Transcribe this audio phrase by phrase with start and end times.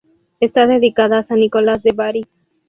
[0.39, 2.25] Está dedicada a San Nicolás de Bari.